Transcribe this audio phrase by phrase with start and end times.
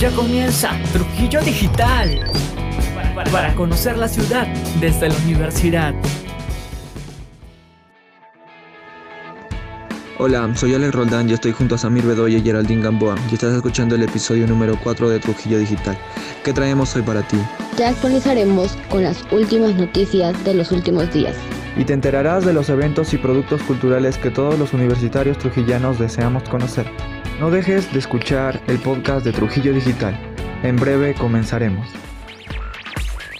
[0.00, 2.20] Ya comienza Trujillo Digital
[3.30, 4.46] para conocer la ciudad
[4.80, 5.94] desde la universidad.
[10.16, 13.54] Hola, soy Alex Roldán y estoy junto a Samir Bedoya y Geraldine Gamboa y estás
[13.54, 15.98] escuchando el episodio número 4 de Trujillo Digital.
[16.44, 17.36] ¿Qué traemos hoy para ti?
[17.76, 21.36] Te actualizaremos con las últimas noticias de los últimos días.
[21.76, 26.48] Y te enterarás de los eventos y productos culturales que todos los universitarios trujillanos deseamos
[26.48, 26.90] conocer.
[27.40, 30.14] No dejes de escuchar el podcast de Trujillo Digital.
[30.62, 31.88] En breve comenzaremos.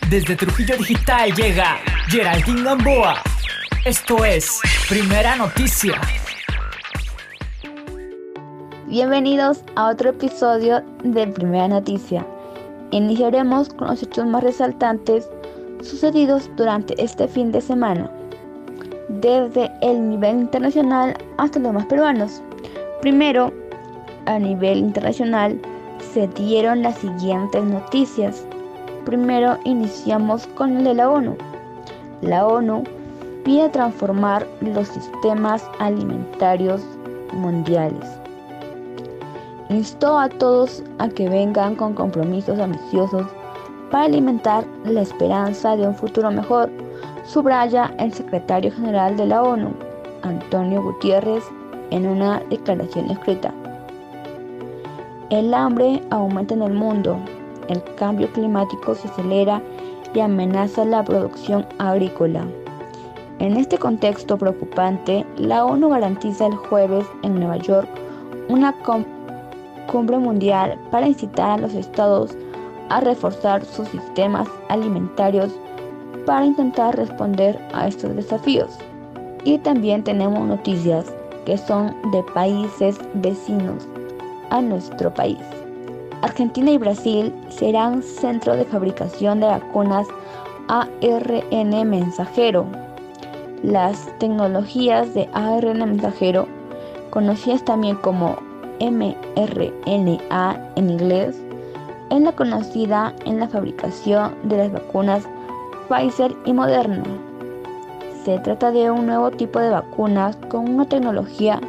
[0.09, 1.77] Desde Trujillo Digital llega
[2.09, 3.17] Geraldine Gamboa.
[3.85, 6.01] Esto es Primera Noticia.
[8.87, 12.27] Bienvenidos a otro episodio de Primera Noticia.
[12.93, 15.29] Iniciaremos con los hechos más resaltantes
[15.83, 18.11] sucedidos durante este fin de semana,
[19.11, 22.41] desde el nivel internacional hasta los más peruanos.
[23.03, 23.60] Primero,
[24.27, 25.61] a nivel internacional
[26.13, 28.45] se dieron las siguientes noticias.
[29.05, 31.37] Primero iniciamos con el de la ONU.
[32.23, 32.85] La ONU
[33.45, 36.83] pide transformar los sistemas alimentarios
[37.33, 38.21] mundiales
[39.71, 43.27] instó a todos a que vengan con compromisos ambiciosos
[43.91, 46.71] para alimentar la esperanza de un futuro mejor,
[47.25, 49.73] subraya el secretario general de la ONU,
[50.23, 51.45] Antonio Gutiérrez,
[51.91, 53.53] en una declaración escrita.
[55.31, 57.17] El hambre aumenta en el mundo,
[57.69, 59.63] el cambio climático se acelera
[60.13, 62.45] y amenaza la producción agrícola.
[63.39, 67.89] En este contexto preocupante, la ONU garantiza el jueves en Nueva York
[68.49, 68.75] una
[69.87, 72.37] cumbre mundial para incitar a los estados
[72.89, 75.53] a reforzar sus sistemas alimentarios
[76.27, 78.77] para intentar responder a estos desafíos.
[79.45, 81.15] Y también tenemos noticias
[81.47, 83.87] que son de países vecinos
[84.51, 85.39] a nuestro país.
[86.23, 90.07] Argentina y Brasil serán centro de fabricación de vacunas
[90.69, 92.67] ARN mensajero.
[93.63, 96.47] Las tecnologías de ARN mensajero,
[97.11, 98.37] conocidas también como
[98.81, 101.41] mRNA en inglés,
[102.11, 105.25] es la conocida en la fabricación de las vacunas
[105.89, 107.05] Pfizer y Moderna.
[108.25, 111.61] Se trata de un nuevo tipo de vacunas con una tecnología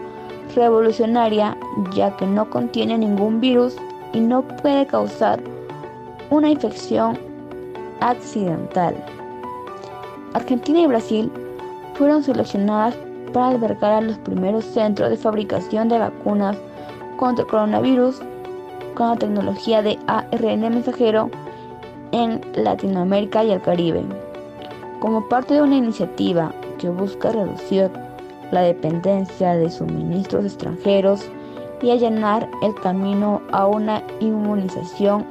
[0.55, 1.57] revolucionaria
[1.93, 3.75] ya que no contiene ningún virus
[4.13, 5.39] y no puede causar
[6.29, 7.17] una infección
[7.99, 8.95] accidental.
[10.33, 11.31] Argentina y Brasil
[11.95, 12.95] fueron seleccionadas
[13.33, 16.57] para albergar a los primeros centros de fabricación de vacunas
[17.17, 18.21] contra el coronavirus
[18.95, 21.29] con la tecnología de ARN mensajero
[22.11, 24.03] en Latinoamérica y el Caribe.
[24.99, 27.89] Como parte de una iniciativa que busca reducir
[28.51, 31.29] la dependencia de suministros extranjeros
[31.81, 35.25] y allanar el camino a una inmunización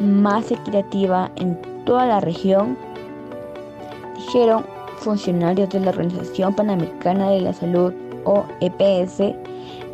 [0.00, 2.76] más equitativa en toda la región,
[4.16, 4.64] dijeron
[4.98, 7.92] funcionarios de la Organización Panamericana de la Salud
[8.24, 9.20] o EPS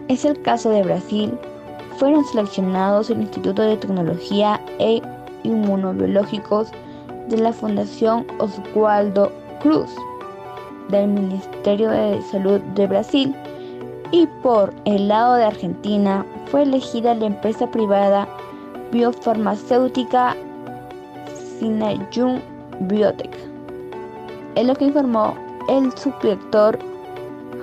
[0.08, 1.38] es el caso de Brasil.
[1.98, 5.02] Fueron seleccionados el Instituto de Tecnología e
[5.42, 6.70] Inmunobiológicos
[7.28, 9.90] de la Fundación Oswaldo Cruz
[10.90, 13.34] del Ministerio de Salud de Brasil
[14.12, 18.28] y por el lado de Argentina fue elegida la empresa privada
[18.90, 20.36] biofarmacéutica
[21.58, 22.42] Sinayun
[22.80, 23.30] Biotech.
[24.56, 25.34] Es lo que informó
[25.68, 26.78] el subdirector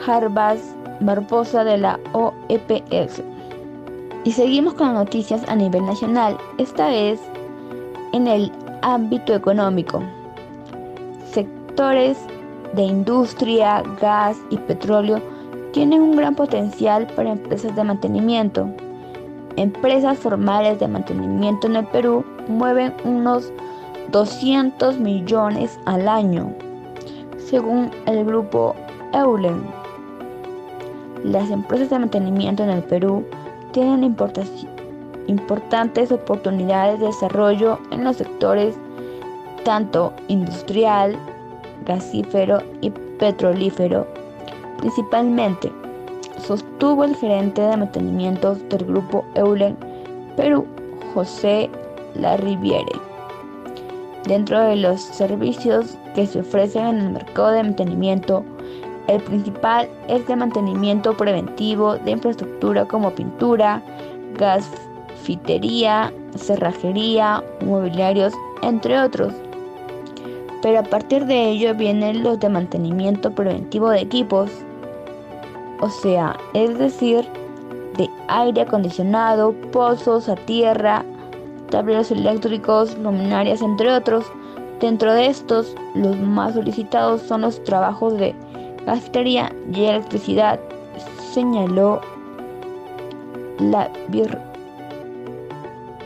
[0.05, 0.59] Harbas
[1.01, 3.21] Barbosa de la OEPS.
[4.23, 7.19] Y seguimos con noticias a nivel nacional, esta vez
[8.13, 8.51] en el
[8.81, 10.01] ámbito económico.
[11.31, 12.17] Sectores
[12.73, 15.21] de industria, gas y petróleo
[15.71, 18.69] tienen un gran potencial para empresas de mantenimiento.
[19.55, 23.51] Empresas formales de mantenimiento en el Perú mueven unos
[24.11, 26.53] 200 millones al año,
[27.37, 28.75] según el grupo
[29.13, 29.63] Eulen.
[31.23, 33.25] Las empresas de mantenimiento en el Perú
[33.71, 34.03] tienen
[35.27, 38.75] importantes oportunidades de desarrollo en los sectores
[39.67, 41.17] tanto industrial,
[41.87, 44.05] gasífero y petrolífero,
[44.77, 45.71] principalmente,
[46.45, 49.77] sostuvo el gerente de mantenimiento del grupo Eulen
[50.35, 50.65] Perú,
[51.13, 51.69] José
[52.13, 52.91] Larriviere.
[54.27, 58.43] Dentro de los servicios que se ofrecen en el mercado de mantenimiento,
[59.07, 63.81] el principal es de mantenimiento preventivo de infraestructura como pintura,
[64.37, 69.33] gasfitería, cerrajería, mobiliarios, entre otros.
[70.61, 74.49] Pero a partir de ello vienen los de mantenimiento preventivo de equipos,
[75.79, 77.27] o sea, es decir,
[77.97, 81.05] de aire acondicionado, pozos a tierra,
[81.69, 84.25] tableros eléctricos, luminarias, entre otros.
[84.79, 88.35] Dentro de estos, los más solicitados son los trabajos de
[88.85, 90.59] gastería y electricidad,
[91.33, 91.99] señaló
[93.59, 93.89] la,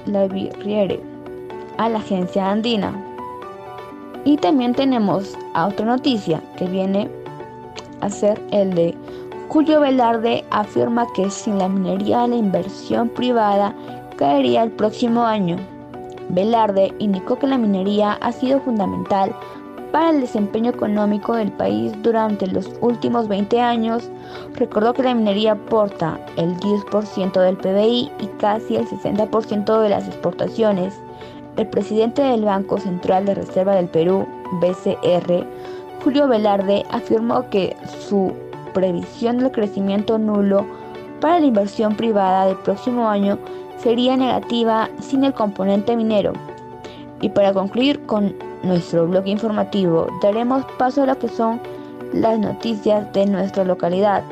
[0.05, 0.27] la
[1.77, 3.10] a la agencia andina.
[4.23, 7.09] Y también tenemos otra noticia que viene
[8.01, 8.95] a ser el de
[9.49, 13.75] Julio Velarde afirma que sin la minería la inversión privada
[14.15, 15.57] caería el próximo año.
[16.29, 19.35] Velarde indicó que la minería ha sido fundamental
[19.91, 24.09] para el desempeño económico del país durante los últimos 20 años.
[24.55, 30.07] Recordó que la minería aporta el 10% del PBI y casi el 60% de las
[30.07, 30.93] exportaciones.
[31.57, 34.25] El presidente del Banco Central de Reserva del Perú,
[34.61, 35.45] BCR,
[36.03, 37.75] Julio Velarde, afirmó que
[38.07, 38.33] su
[38.73, 40.65] previsión del crecimiento nulo
[41.19, 43.37] para la inversión privada del próximo año
[43.77, 46.33] sería negativa sin el componente minero.
[47.21, 51.61] Y para concluir con nuestro blog informativo, daremos paso a lo que son
[52.13, 54.23] las noticias de nuestra localidad.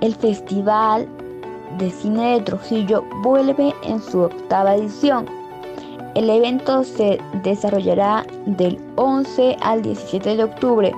[0.00, 1.06] El Festival
[1.78, 5.26] de Cine de Trujillo vuelve en su octava edición.
[6.14, 10.92] El evento se desarrollará del 11 al 17 de octubre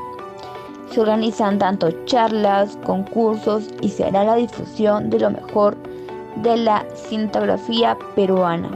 [0.94, 5.76] se organizan tanto charlas, concursos y se hará la difusión de lo mejor
[6.36, 8.70] de la cinematografía peruana.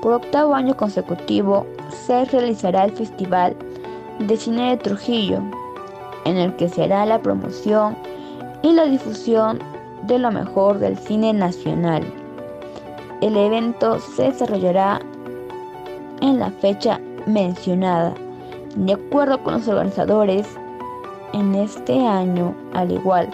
[0.00, 3.54] Por octavo año consecutivo se realizará el Festival
[4.18, 5.42] de Cine de Trujillo,
[6.24, 7.94] en el que se hará la promoción
[8.62, 9.58] y la difusión
[10.04, 12.02] de lo mejor del cine nacional.
[13.20, 15.00] El evento se desarrollará
[16.20, 18.14] en la fecha mencionada.
[18.76, 20.46] De acuerdo con los organizadores,
[21.32, 23.28] en este año, al igual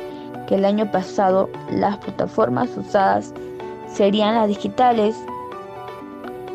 [0.48, 3.34] que el año pasado, las plataformas usadas
[3.86, 5.16] serían las digitales,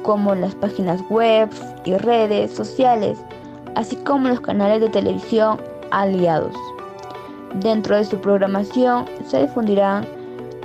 [0.02, 1.50] como las páginas web
[1.86, 3.20] y redes sociales,
[3.76, 5.62] así como los canales de televisión
[5.92, 6.56] aliados.
[7.56, 10.08] Dentro de su programación se difundirán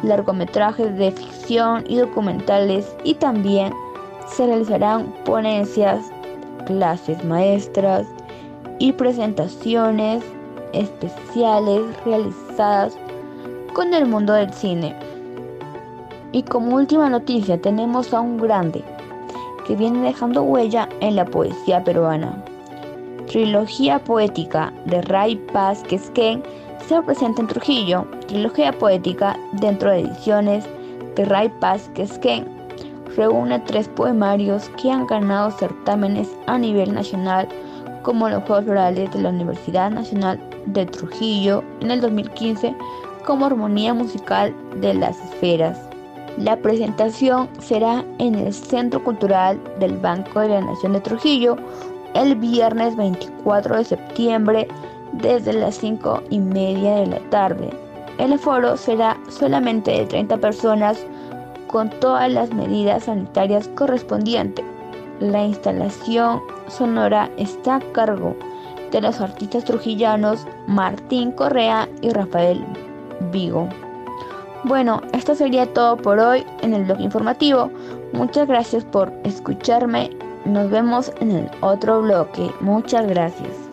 [0.03, 3.73] largometrajes de ficción y documentales y también
[4.27, 6.01] se realizarán ponencias,
[6.67, 8.07] clases maestras
[8.79, 10.25] y presentaciones
[10.73, 12.97] especiales realizadas
[13.75, 14.97] con el mundo del cine.
[16.33, 18.83] Y como última noticia tenemos a un grande
[19.67, 22.43] que viene dejando huella en la poesía peruana.
[23.27, 26.43] Trilogía poética de Ray Paz Quesquén
[26.87, 28.07] se presenta en Trujillo.
[28.29, 30.65] Trilogía poética dentro de ediciones
[31.17, 32.47] de Paz Quesquén
[33.17, 37.49] reúne tres poemarios que han ganado certámenes a nivel nacional
[38.03, 42.75] como los Juegos Florales de la Universidad Nacional de Trujillo en el 2015
[43.25, 45.79] como Armonía Musical de las Esferas.
[46.39, 51.57] La presentación será en el Centro Cultural del Banco de la Nación de Trujillo
[52.15, 54.69] el viernes 24 de septiembre
[55.13, 57.84] desde las 5 y media de la tarde.
[58.19, 61.05] El aforo será solamente de 30 personas
[61.67, 64.65] con todas las medidas sanitarias correspondientes.
[65.21, 68.37] La instalación sonora está a cargo
[68.93, 72.65] de los artistas trujillanos Martín Correa y Rafael
[73.33, 73.69] Vigo.
[74.63, 77.71] Bueno, esto sería todo por hoy en el blog informativo.
[78.13, 80.11] Muchas gracias por escucharme.
[80.45, 82.51] Nos vemos en el otro bloque.
[82.61, 83.64] Muchas gracias.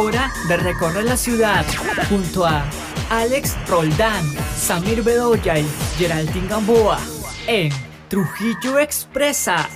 [0.00, 1.66] Hora de recorrer la ciudad
[2.08, 2.64] junto a
[3.10, 4.24] Alex Roldán,
[4.56, 7.00] Samir Bedoya y Geraldine Gamboa
[7.48, 7.72] en
[8.06, 9.68] Trujillo Expresa.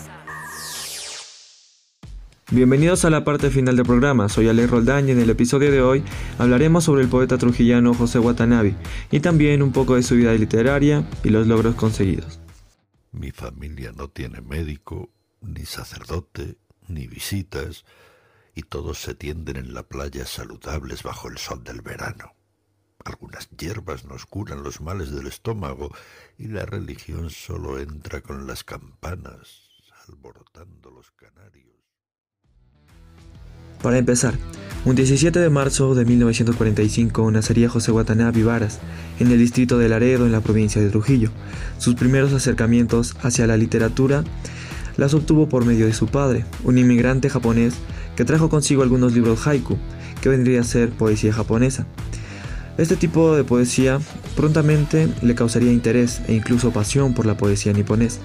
[2.53, 5.83] Bienvenidos a la parte final del programa, soy Alex Roldán y en el episodio de
[5.83, 6.05] hoy
[6.39, 8.77] hablaremos sobre el poeta trujillano José Watanabe
[9.11, 12.39] y también un poco de su vida literaria y los logros conseguidos.
[13.11, 15.11] Mi familia no tiene médico,
[15.41, 17.85] ni sacerdote, ni visitas,
[18.55, 22.35] y todos se tienden en la playa saludables bajo el sol del verano.
[23.05, 25.93] Algunas hierbas nos curan los males del estómago
[26.39, 29.71] y la religión solo entra con las campanas,
[30.09, 31.73] alborotando los canarios.
[33.83, 34.39] Para empezar,
[34.85, 38.79] un 17 de marzo de 1945 nacería José Watanabe Varas
[39.19, 41.31] en el distrito de Laredo, en la provincia de Trujillo.
[41.79, 44.23] Sus primeros acercamientos hacia la literatura
[44.97, 47.75] las obtuvo por medio de su padre, un inmigrante japonés
[48.17, 49.77] que trajo consigo algunos libros haiku,
[50.21, 51.87] que vendría a ser poesía japonesa.
[52.79, 54.01] Este tipo de poesía
[54.35, 58.19] prontamente le causaría interés e incluso pasión por la poesía niponés,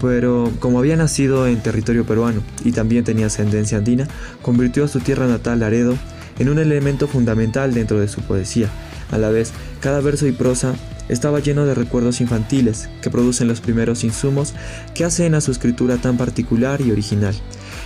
[0.00, 4.08] pero como había nacido en territorio peruano y también tenía ascendencia andina,
[4.40, 5.94] convirtió a su tierra natal, Laredo,
[6.38, 8.68] en un elemento fundamental dentro de su poesía.
[9.10, 10.74] A la vez, cada verso y prosa
[11.12, 14.54] estaba lleno de recuerdos infantiles que producen los primeros insumos
[14.94, 17.34] que hacen a su escritura tan particular y original.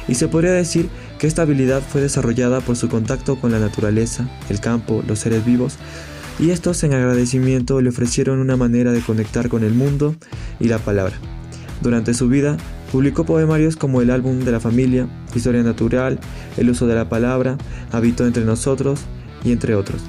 [0.08, 4.28] Y se podría decir que esta habilidad fue desarrollada por su contacto con la naturaleza,
[4.48, 5.76] el campo, los seres vivos,
[6.38, 10.14] y estos en agradecimiento le ofrecieron una manera de conectar con el mundo
[10.60, 11.14] y la palabra.
[11.80, 12.56] Durante su vida,
[12.92, 16.20] publicó poemarios como El álbum de la familia, Historia natural,
[16.56, 17.58] El uso de la palabra,
[17.90, 19.00] Habito entre nosotros
[19.44, 20.00] y entre otros.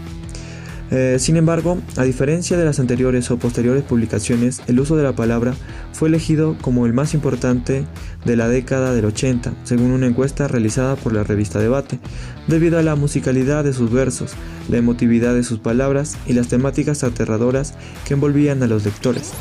[0.89, 5.13] Eh, sin embargo, a diferencia de las anteriores o posteriores publicaciones, el uso de la
[5.13, 5.53] palabra
[5.91, 7.86] fue elegido como el más importante
[8.24, 12.00] de la década del 80, según una encuesta realizada por la revista Debate,
[12.48, 14.34] debido a la musicalidad de sus versos,
[14.70, 17.74] la emotividad de sus palabras y las temáticas aterradoras
[18.06, 19.34] que envolvían a los lectores.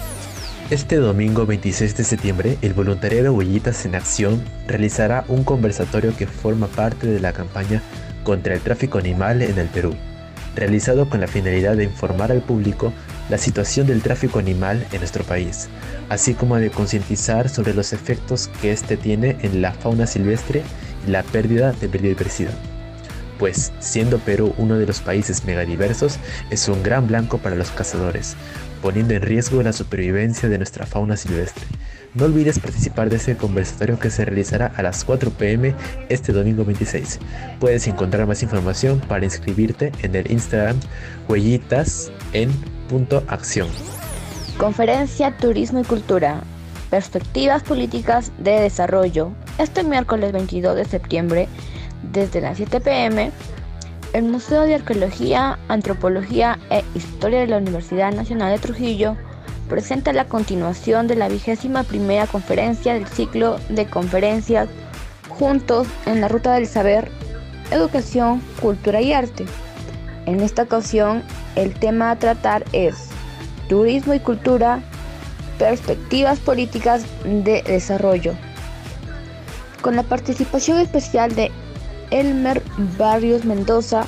[0.71, 6.67] Este domingo 26 de septiembre, el voluntariado Huellitas en Acción realizará un conversatorio que forma
[6.67, 7.83] parte de la campaña
[8.25, 9.95] contra el tráfico animal en el Perú
[10.57, 12.93] realizado con la finalidad de informar al público
[13.29, 15.69] la situación del tráfico animal en nuestro país,
[16.09, 20.63] así como de concientizar sobre los efectos que éste tiene en la fauna silvestre
[21.07, 22.55] y la pérdida de biodiversidad.
[23.39, 26.19] Pues, siendo Perú uno de los países megadiversos,
[26.51, 28.35] es un gran blanco para los cazadores,
[28.81, 31.65] poniendo en riesgo la supervivencia de nuestra fauna silvestre.
[32.17, 35.75] No olvides participar de ese conversatorio que se realizará a las 4 pm
[36.09, 37.21] este domingo 26.
[37.61, 40.81] Puedes encontrar más información para inscribirte en el Instagram
[41.29, 42.51] huellitas en
[42.89, 43.69] punto acción.
[44.57, 46.41] Conferencia Turismo y Cultura.
[46.89, 49.33] Perspectivas políticas de desarrollo.
[49.59, 51.49] Este miércoles 22 de septiembre,
[52.15, 53.31] desde las 7 pm,
[54.15, 59.19] el Museo de Arqueología, Antropología e Historia de la Universidad Nacional de Trujillo
[59.69, 64.69] presenta la continuación de la vigésima primera conferencia del ciclo de conferencias
[65.29, 67.11] Juntos en la Ruta del Saber,
[67.71, 69.45] Educación, Cultura y Arte.
[70.25, 71.23] En esta ocasión,
[71.57, 73.09] el tema a tratar es
[73.69, 74.81] Turismo y Cultura,
[75.59, 78.35] Perspectivas Políticas de Desarrollo.
[79.83, 81.51] Con la participación especial de
[82.11, 82.63] Elmer
[82.99, 84.05] Barrios Mendoza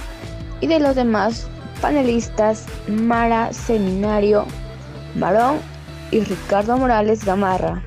[0.60, 1.46] y de los demás
[1.80, 4.46] panelistas Mara Seminario,
[5.14, 5.58] Marón
[6.10, 7.82] y Ricardo Morales Gamarra.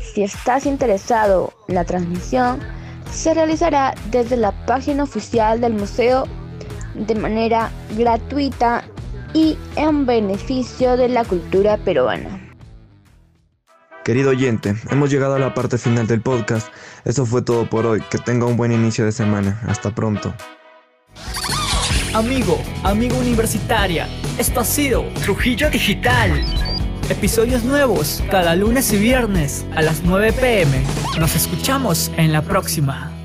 [0.00, 2.60] Si estás interesado, la transmisión
[3.12, 6.24] se realizará desde la página oficial del museo
[6.94, 8.84] de manera gratuita
[9.34, 12.48] y en beneficio de la cultura peruana.
[14.04, 16.68] Querido oyente, hemos llegado a la parte final del podcast.
[17.04, 18.02] Eso fue todo por hoy.
[18.10, 19.60] Que tenga un buen inicio de semana.
[19.68, 20.32] Hasta pronto.
[22.14, 26.44] Amigo, amigo universitaria, esto ha sido Trujillo Digital.
[27.08, 30.80] Episodios nuevos cada lunes y viernes a las 9 pm.
[31.18, 33.17] Nos escuchamos en la próxima.